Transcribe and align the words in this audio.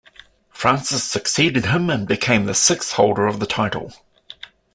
Frances 0.49 1.03
succeeded 1.03 1.65
him 1.67 1.87
and 1.91 2.07
became 2.07 2.47
the 2.47 2.55
sixth 2.55 2.93
holder 2.93 3.27
of 3.27 3.39
the 3.39 3.45
title. 3.45 3.93